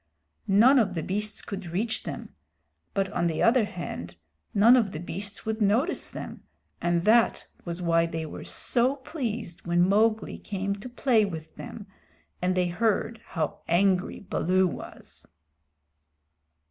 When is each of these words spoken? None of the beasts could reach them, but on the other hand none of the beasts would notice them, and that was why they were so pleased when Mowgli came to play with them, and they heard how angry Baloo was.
None 0.47 0.79
of 0.79 0.95
the 0.95 1.03
beasts 1.03 1.43
could 1.43 1.67
reach 1.67 2.01
them, 2.01 2.33
but 2.95 3.11
on 3.11 3.27
the 3.27 3.43
other 3.43 3.65
hand 3.65 4.17
none 4.51 4.75
of 4.75 4.93
the 4.93 4.99
beasts 4.99 5.45
would 5.45 5.61
notice 5.61 6.09
them, 6.09 6.41
and 6.81 7.05
that 7.05 7.45
was 7.65 7.83
why 7.83 8.07
they 8.07 8.25
were 8.25 8.43
so 8.43 8.95
pleased 8.95 9.61
when 9.67 9.87
Mowgli 9.87 10.39
came 10.39 10.73
to 10.77 10.89
play 10.89 11.23
with 11.23 11.55
them, 11.55 11.85
and 12.41 12.55
they 12.55 12.65
heard 12.69 13.21
how 13.23 13.61
angry 13.67 14.19
Baloo 14.19 14.67
was. 14.67 15.27